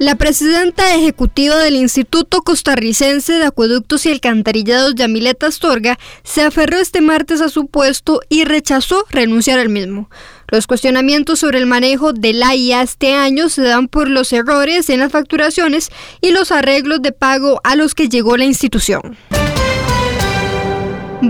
[0.00, 7.00] La presidenta ejecutiva del Instituto Costarricense de Acueductos y Alcantarillados, Yamileta Astorga, se aferró este
[7.00, 10.10] martes a su puesto y rechazó renunciar al mismo.
[10.48, 14.90] Los cuestionamientos sobre el manejo de la IA este año se dan por los errores
[14.90, 19.16] en las facturaciones y los arreglos de pago a los que llegó la institución.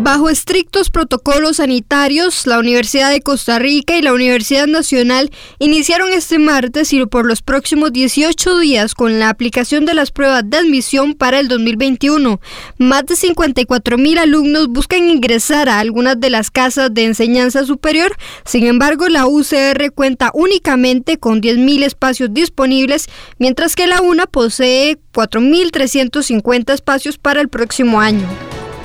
[0.05, 6.39] Bajo estrictos protocolos sanitarios, la Universidad de Costa Rica y la Universidad Nacional iniciaron este
[6.39, 11.15] martes y por los próximos 18 días con la aplicación de las pruebas de admisión
[11.15, 12.39] para el 2021.
[12.77, 18.15] Más de 54 mil alumnos buscan ingresar a algunas de las casas de enseñanza superior.
[18.45, 24.27] Sin embargo, la UCR cuenta únicamente con 10 mil espacios disponibles, mientras que la UNA
[24.27, 28.28] posee 4.350 espacios para el próximo año.